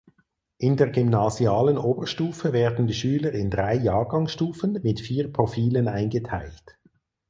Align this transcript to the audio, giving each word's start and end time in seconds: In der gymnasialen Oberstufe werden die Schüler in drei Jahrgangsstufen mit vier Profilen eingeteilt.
In 0.57 0.77
der 0.77 0.89
gymnasialen 0.89 1.77
Oberstufe 1.77 2.53
werden 2.53 2.87
die 2.87 2.95
Schüler 2.95 3.33
in 3.33 3.51
drei 3.51 3.75
Jahrgangsstufen 3.75 4.79
mit 4.81 4.99
vier 4.99 5.31
Profilen 5.31 5.87
eingeteilt. 5.87 6.79